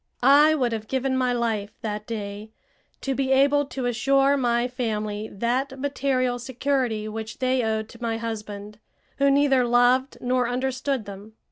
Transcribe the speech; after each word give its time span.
I 0.23 0.55
would 0.55 0.71
have 0.71 0.87
given 0.87 1.15
my 1.15 1.31
life, 1.31 1.77
that 1.81 2.07
day, 2.07 2.49
to 3.01 3.13
be 3.13 3.31
able 3.31 3.67
to 3.67 3.85
assure 3.85 4.35
my 4.35 4.67
family 4.67 5.29
that 5.31 5.79
material 5.79 6.39
security 6.39 7.07
which 7.07 7.37
they 7.37 7.61
owed 7.61 7.87
to 7.89 8.01
my 8.01 8.17
husband, 8.17 8.79
who 9.17 9.29
neither 9.29 9.63
loved 9.63 10.17
nor 10.19 10.49
understood 10.49 11.05
them. 11.05 11.33